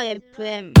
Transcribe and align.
FM 0.00 0.72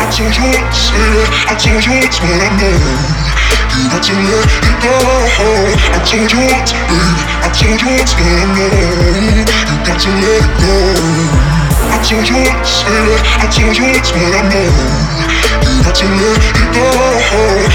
I 0.00 0.10
told 0.10 0.36
you 0.36 0.52
I 1.48 1.56
told 1.58 1.84
you 1.84 1.92
it's 2.04 2.20
what 2.20 2.40
I 2.40 2.56
know. 2.60 3.17
You 3.78 3.88
got 3.90 4.02
to 4.02 4.14
let 4.14 4.46
it 4.46 4.76
go. 4.82 4.94
I 5.94 5.98
told 6.04 6.30
you 6.32 6.44
to 6.48 6.74
be, 6.88 7.00
I 7.42 7.48
told 7.54 7.80
you 7.80 7.90
what 7.94 8.10
I 8.18 8.44
know. 8.54 8.70
You 9.28 9.76
got 9.86 9.98
to 10.00 10.10
let 10.22 10.42
it 10.42 10.52
go. 10.58 10.74
I 11.88 11.96
told 12.04 12.28
you 12.28 12.42
to 12.44 12.64
say, 12.66 13.16
I 13.38 13.46
told 13.48 13.76
you 13.76 13.86
it's 13.96 14.10
what 14.12 14.34
I 14.34 14.42
know. 14.50 14.68
You 15.64 15.82
got 15.84 15.94
to 15.94 16.06
let 16.06 16.38
it 16.38 16.68
go. 16.74 16.88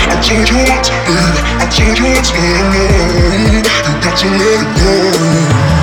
I 0.10 0.20
told 0.22 0.48
you 0.50 0.64
to 0.64 0.94
be, 1.08 1.18
I 1.60 1.66
told 1.72 1.98
you 1.98 2.08
it's 2.18 2.32
what 2.32 2.44
I 2.44 2.64
know. 2.74 2.88
You 3.52 3.62
got 4.02 4.16
to 4.18 4.28
let 4.30 4.62
it 4.62 4.70
go. 4.78 5.83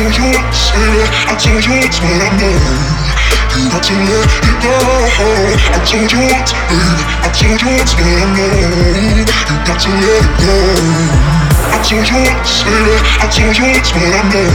told 0.00 0.16
you 0.16 0.32
to 0.32 0.56
say, 0.56 1.04
I 1.28 1.36
told 1.36 1.60
you 1.60 1.76
it's 1.76 2.00
what 2.00 2.24
I 2.24 2.32
know. 2.40 2.56
You 3.52 3.68
got 3.68 3.84
to 3.84 3.92
let 3.92 4.32
it 4.32 4.56
go. 4.64 4.72
I 5.60 5.84
told 5.84 6.08
you 6.08 6.24
to 6.24 6.56
be, 6.72 6.80
I 7.20 7.28
told 7.36 7.60
you 7.60 7.68
it's 7.76 7.92
what 7.92 8.08
I 8.08 8.24
know. 8.32 8.48
You 9.20 9.56
got 9.68 9.76
to 9.76 9.90
let 9.92 10.24
it 10.24 10.32
go. 10.40 10.56
I 11.68 11.84
told 11.84 12.08
you 12.08 12.16
to 12.16 12.48
say, 12.48 12.96
I 13.20 13.28
told 13.28 13.52
you 13.60 13.66
it's 13.76 13.92
what 13.92 14.08
I 14.08 14.24
know. 14.32 14.48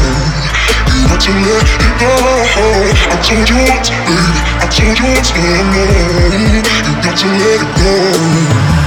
You 0.89 1.13
got 1.13 1.21
to 1.21 1.29
let 1.29 1.61
it 1.61 1.93
go. 2.01 2.13
I 3.05 3.17
told 3.21 3.45
you 3.45 3.61
to 3.69 3.93
be, 4.01 4.17
I 4.57 4.67
told 4.73 4.97
you 4.97 5.07
it's 5.13 5.29
what 5.29 5.45
I 5.45 5.61
know. 5.61 5.93
You 6.89 6.93
got 7.05 7.13
to 7.21 7.27
let 7.29 7.61
it 7.61 7.69
go. 7.77 8.84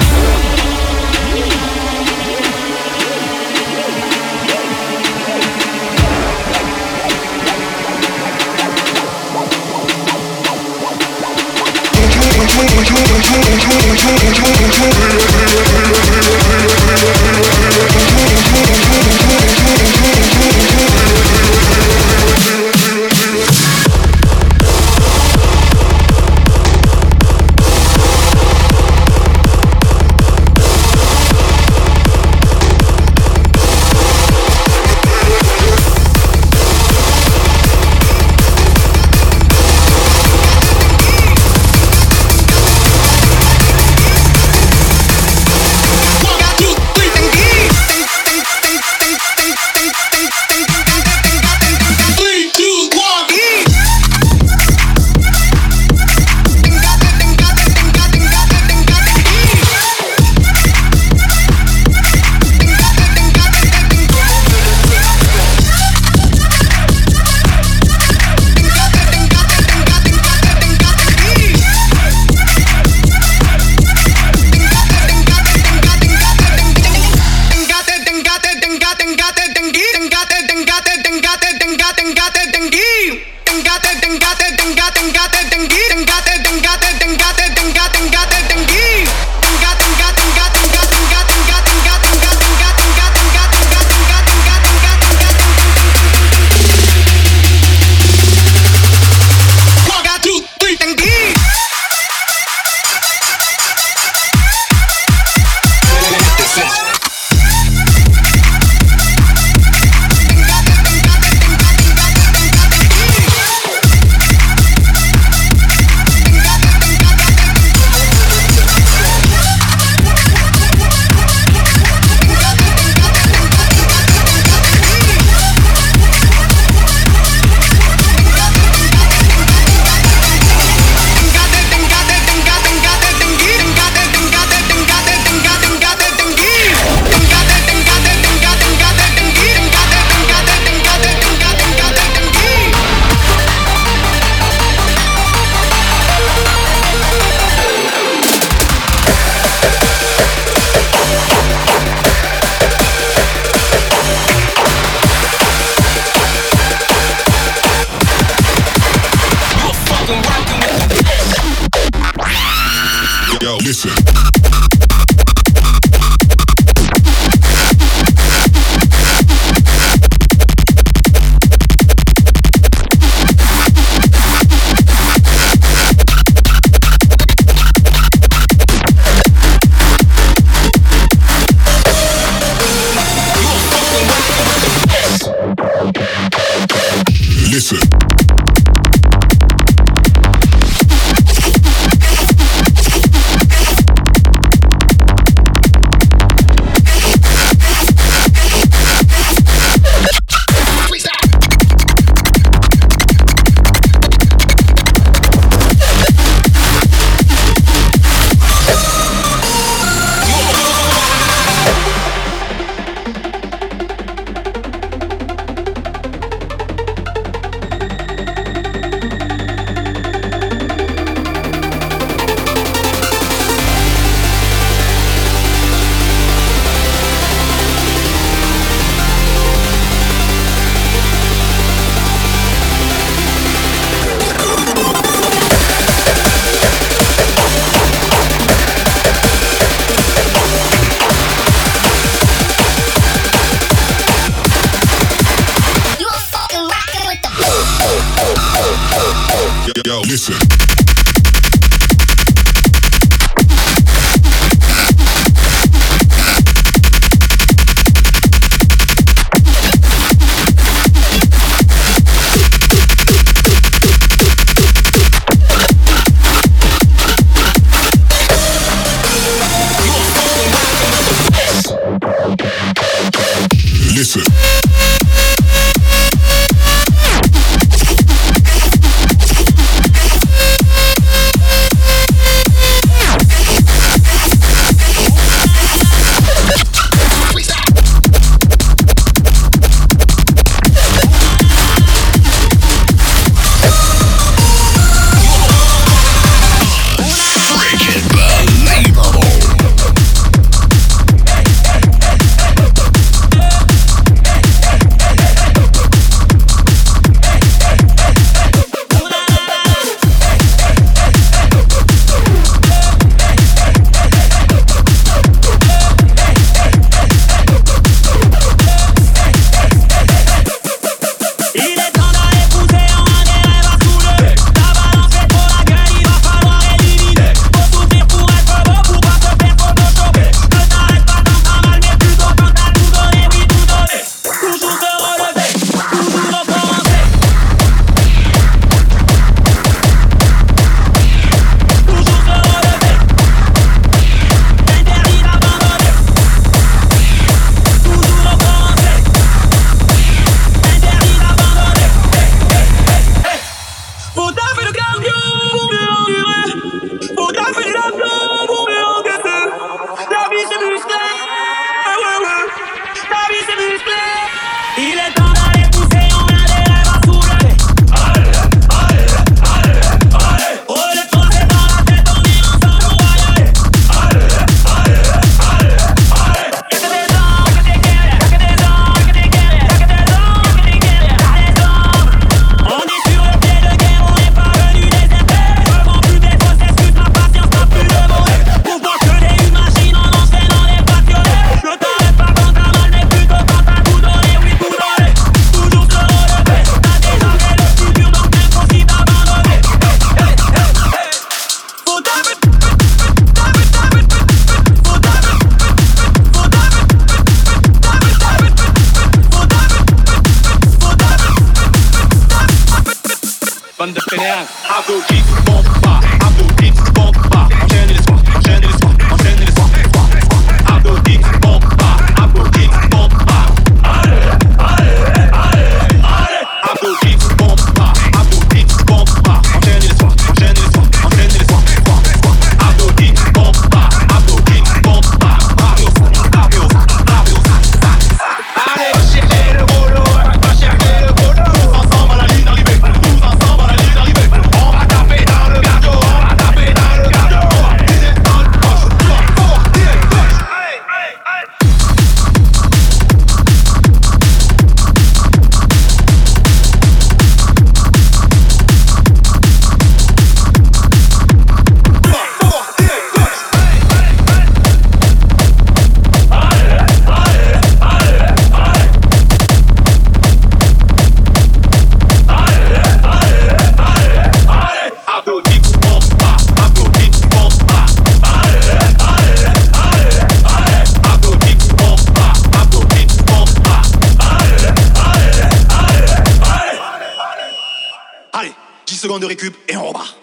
Secondes 489.08 489.22
de 489.22 489.27
récup 489.27 489.56
et 489.69 489.77
on 489.77 489.88
repart. 489.88 490.19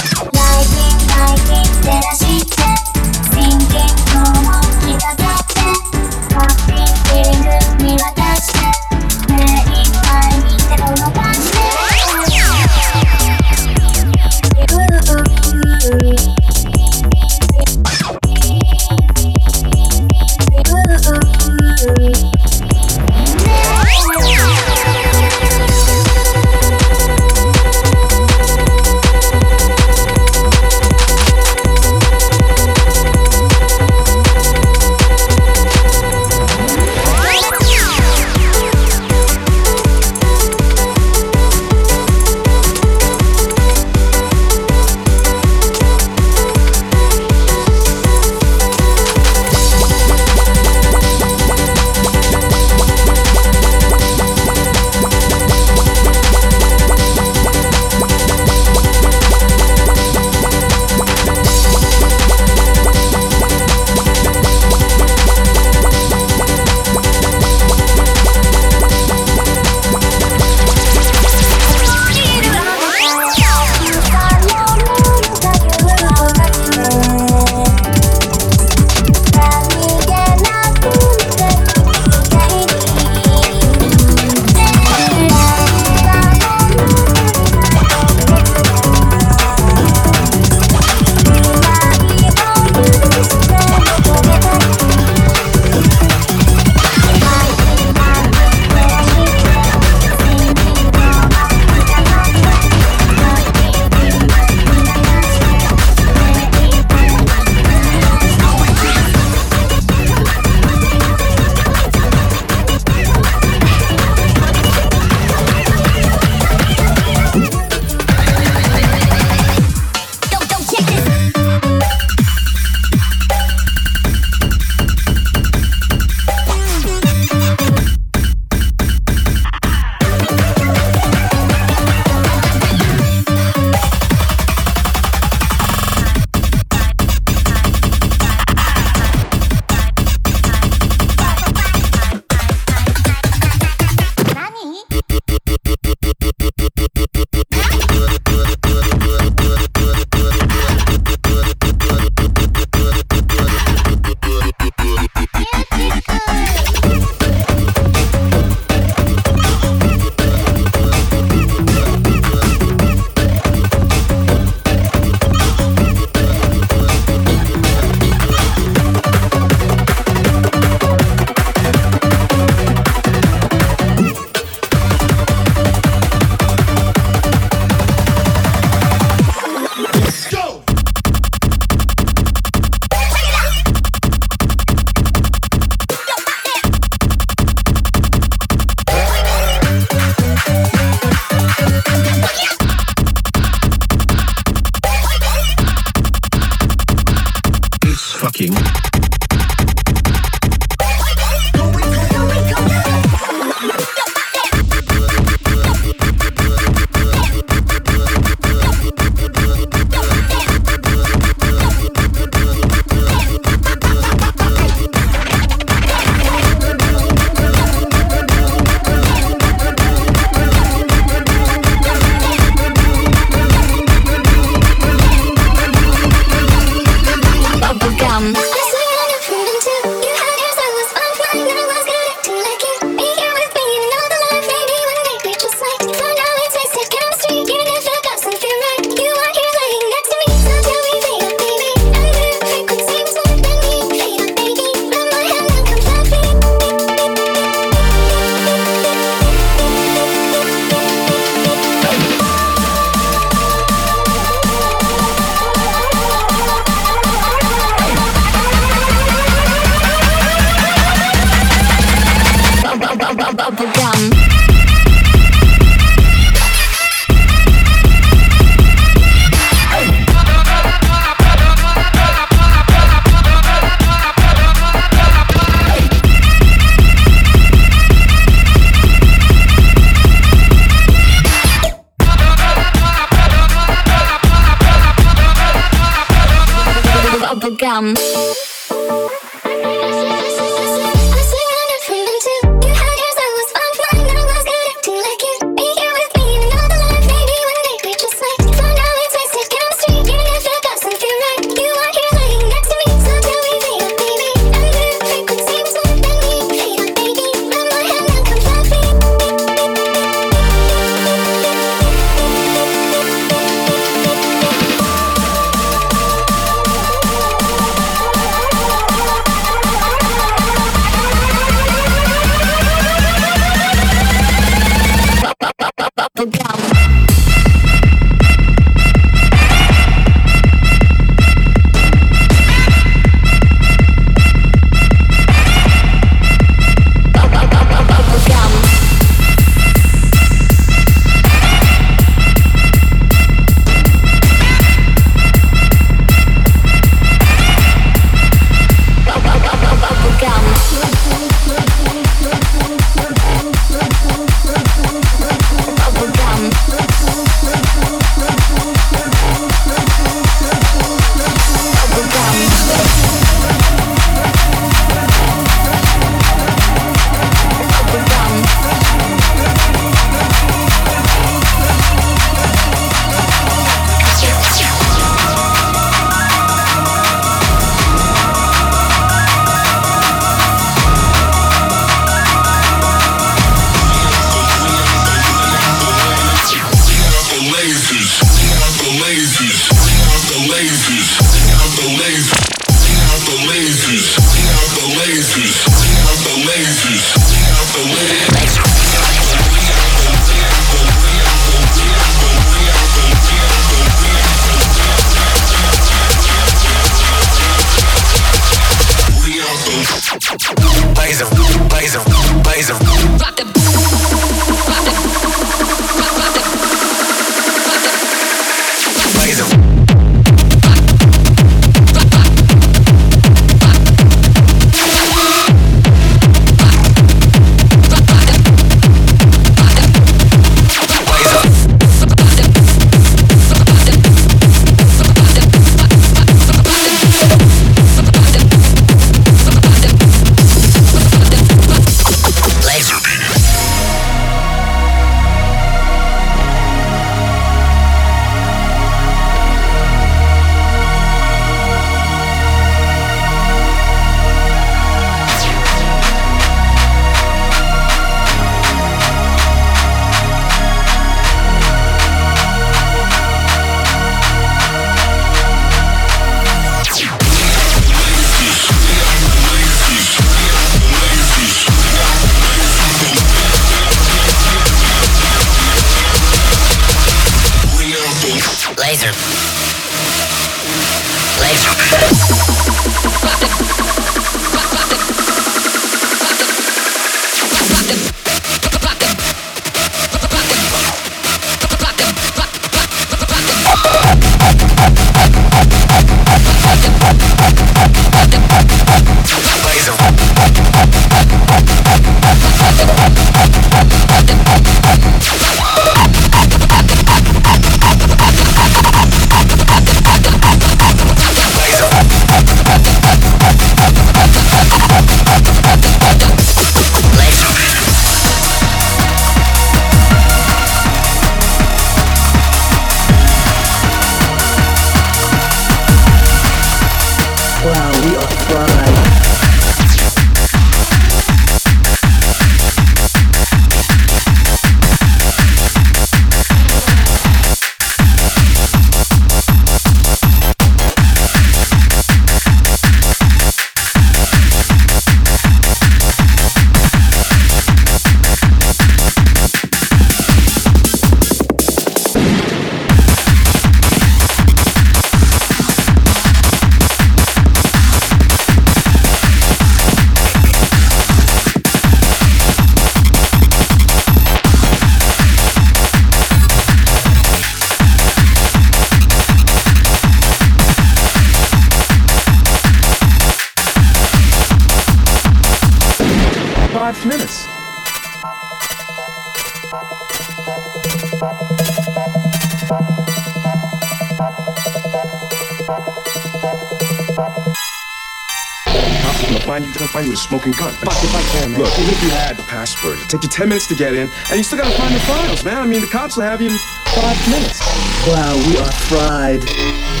10 593.41 593.49
minutes 593.49 593.65
to 593.65 593.73
get 593.73 593.95
in, 593.95 594.07
and 594.29 594.37
you 594.37 594.43
still 594.43 594.59
gotta 594.59 594.77
find 594.77 594.93
the 594.93 594.99
files, 594.99 595.43
man. 595.43 595.57
I 595.57 595.65
mean, 595.65 595.81
the 595.81 595.87
cops 595.87 596.15
will 596.15 596.21
have 596.21 596.43
you 596.43 596.51
in 596.51 596.57
five 596.93 597.27
minutes. 597.27 597.59
Wow, 598.07 598.35
we 598.47 598.55
are 598.55 598.71
fried. 598.71 600.00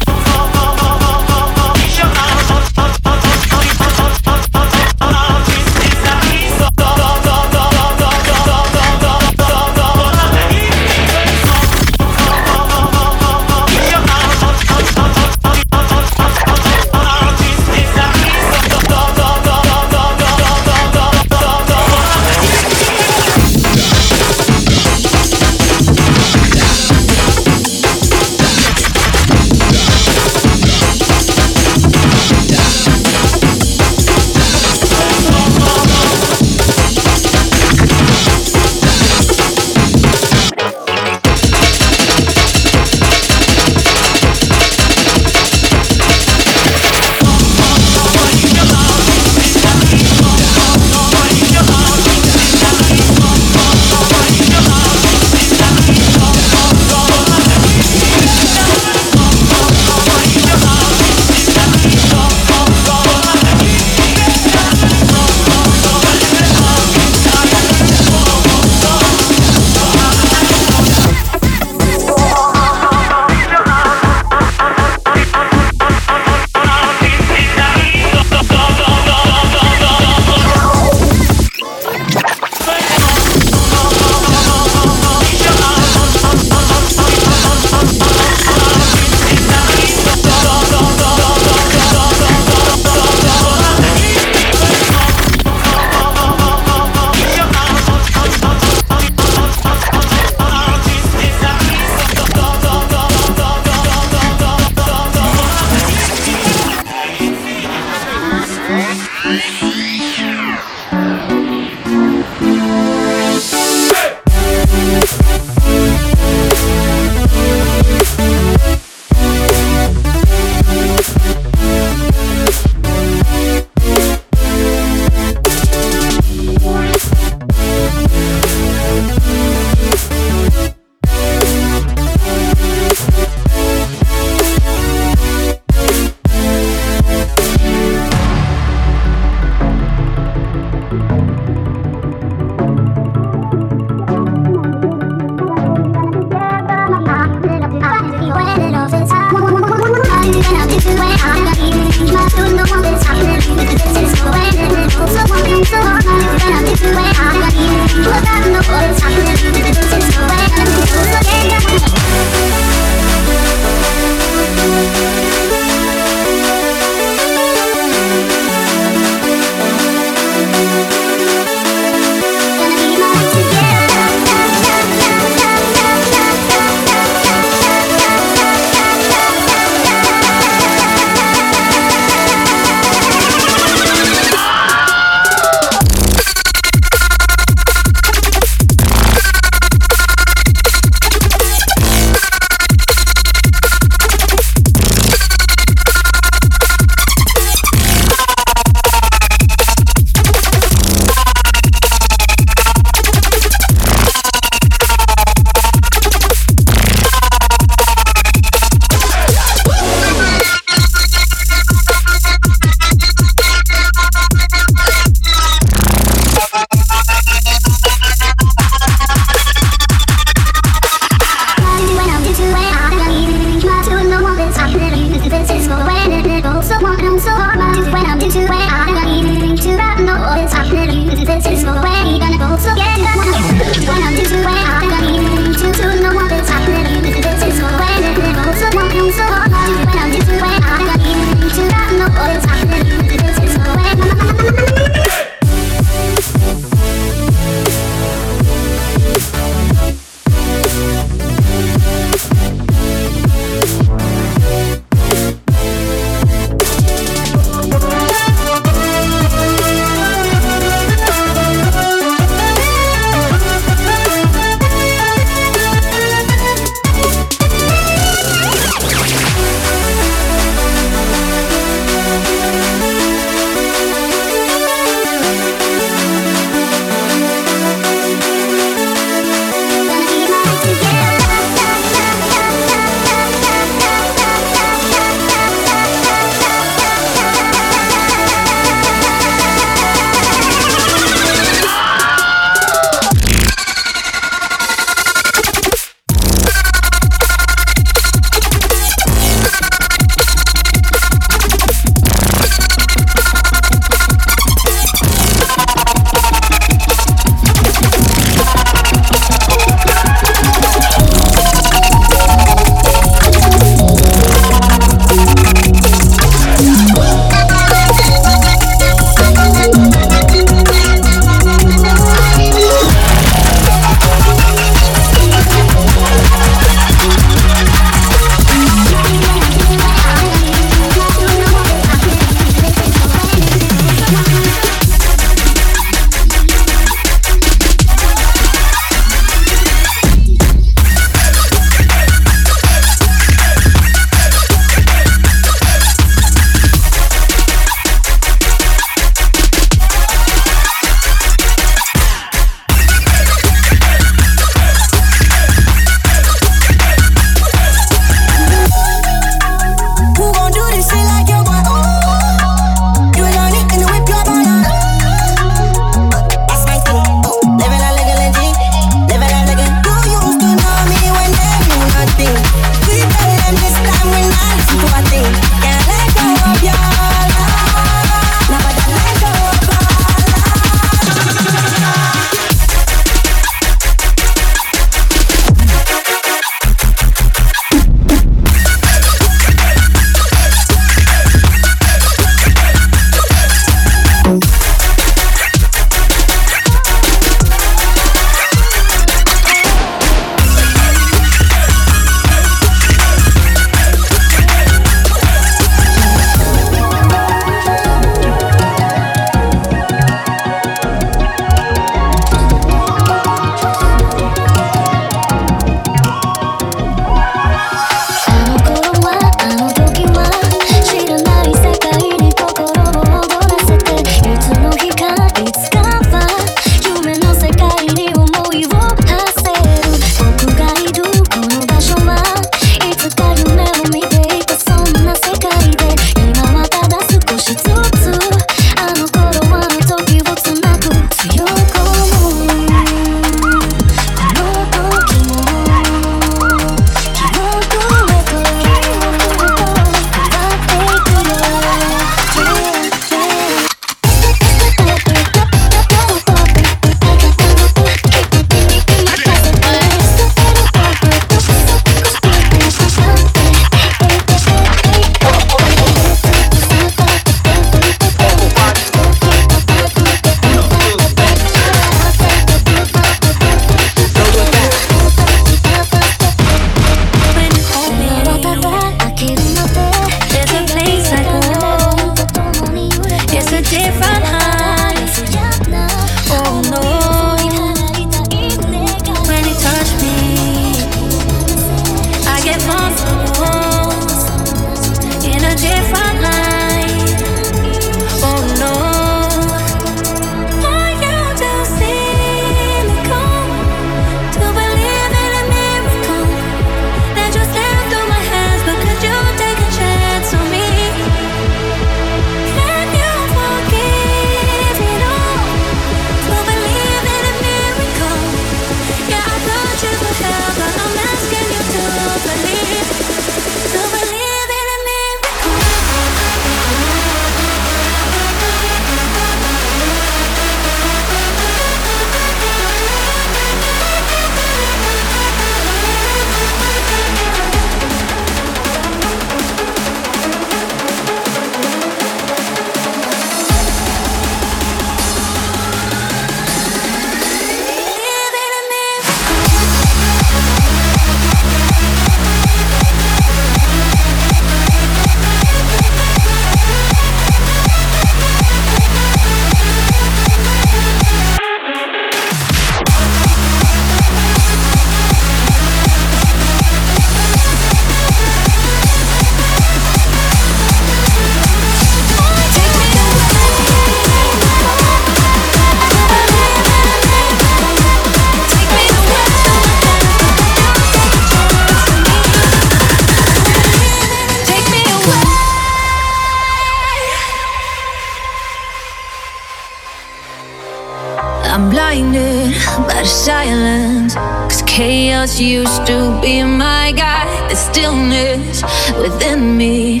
that's 595.30 595.40
used 595.40 595.86
to 595.86 596.18
be 596.20 596.42
my 596.42 596.92
guy. 596.92 597.24
The 597.48 597.54
stillness 597.54 598.62
within 598.98 599.56
me 599.56 600.00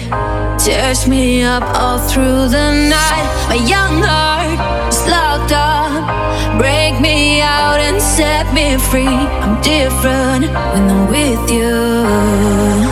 tears 0.58 1.06
me 1.06 1.42
up 1.42 1.62
all 1.62 1.98
through 1.98 2.48
the 2.48 2.88
night. 2.90 3.26
My 3.48 3.54
young 3.54 4.02
heart 4.02 4.58
is 4.92 5.06
locked 5.06 5.52
up. 5.52 6.58
Break 6.58 7.00
me 7.00 7.40
out 7.42 7.78
and 7.78 8.02
set 8.02 8.52
me 8.52 8.76
free. 8.78 9.06
I'm 9.06 9.60
different 9.62 10.46
when 10.72 10.90
I'm 10.90 11.08
with 11.08 11.50
you. 11.50 12.89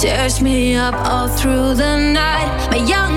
tears 0.00 0.40
me 0.40 0.76
up 0.76 0.94
all 0.94 1.26
through 1.26 1.74
the 1.74 1.96
night. 1.96 2.68
My 2.70 2.76
young 2.76 3.07